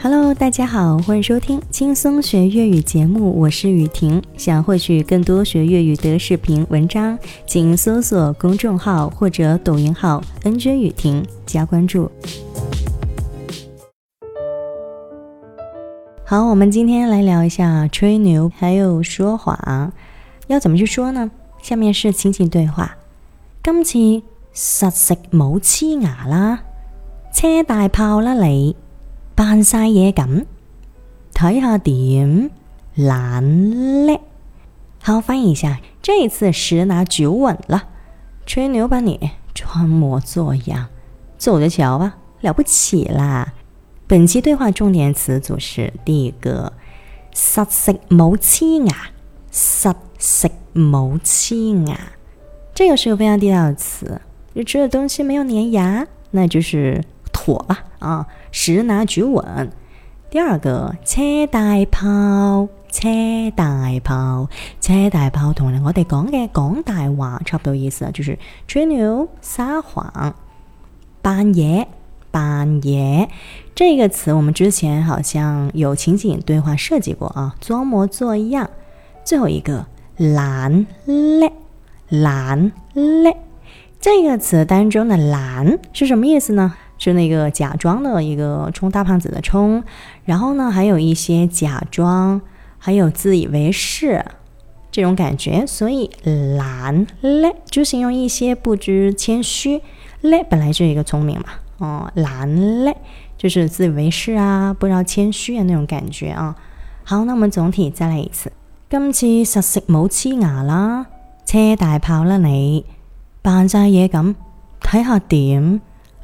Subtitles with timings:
[0.00, 4.22] Hello，大家好，欢迎收听轻松学粤语节目，我是雨婷。
[4.36, 12.08] 想获取更多学粤语的视频文章，请搜索公众号或者抖音号“n j 雨婷”加关注。
[16.24, 19.92] 好，我们今天来聊一下吹牛还有说谎，
[20.46, 21.28] 要怎么去说呢？
[21.60, 22.96] 下面是情景对话：
[23.64, 23.98] 今次
[24.52, 26.60] 实食冇黐牙啦，
[27.34, 28.76] 车大炮啦你。
[29.38, 30.46] 扮晒嘢咁，
[31.32, 32.50] 睇下点
[32.96, 34.20] 懒叻，
[35.00, 37.86] 好，翻译一下，这次十拿九稳啦，
[38.46, 40.88] 吹牛吧你，装模作样，
[41.36, 43.54] 走着瞧吧，了不起啦。
[44.08, 46.72] 本期对话重点词组是第一个
[47.32, 48.92] 实食冇黐牙，
[49.52, 51.96] 实食冇黐牙，
[52.74, 54.20] 这个是非常地道的词，
[54.54, 57.00] 你吃的东西没有粘牙，那就是。
[57.48, 58.26] 火吧啊！
[58.52, 59.70] 十拿九稳。
[60.28, 63.08] 第二个车大炮，车
[63.56, 64.48] 大炮，
[64.82, 70.34] 车大炮，同我哋讲嘅讲大话差唔多意思啊，就是吹牛撒谎
[71.22, 71.86] 扮嘢
[72.30, 73.26] 扮嘢
[73.74, 78.68] 这个词，我们之前好像有情景对话设计过啊，装模作样。
[79.24, 79.86] 最后一个
[80.18, 81.50] 懒嘞，
[82.10, 83.36] 懒嘞，
[84.00, 86.74] 这个词当中的懒是什么意思呢？
[86.98, 89.82] 是那个假装的一个充大胖子的充，
[90.24, 92.40] 然后呢还有一些假装，
[92.78, 94.24] 还有自以为是
[94.90, 96.10] 这种感觉，所以
[96.58, 99.80] 懒嘞，就是用一些不知谦虚
[100.22, 101.44] 嘞，本来就一个聪明嘛，
[101.78, 102.96] 哦，懒嘞
[103.38, 106.56] 就是自以为是啊，不知道谦虚的那种感觉啊。
[107.04, 108.50] 好，那我们总体再来一次，
[108.90, 111.06] 今次实食冇黐牙啦，
[111.46, 112.84] 车大炮啦你，
[113.40, 114.34] 扮晒嘢咁，
[114.82, 115.80] 睇下点。